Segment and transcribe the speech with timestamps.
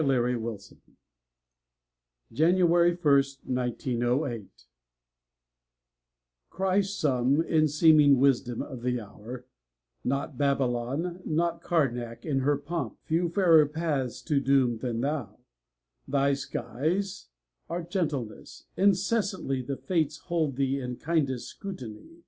[0.01, 0.59] 59 OF AMERICA
[2.33, 4.47] JANUARY 1ST, 1908
[6.49, 9.45] Cry some, in seeming wisdom of the hour:
[10.03, 15.37] "Not Babylon, nor Karnak in her pomp, Knew fairer paths to doom than thou.
[16.07, 17.27] Thy skies
[17.69, 18.65] Are gentleness.
[18.75, 22.17] Incessantly the Fates Hold thee in kindest scrutiny.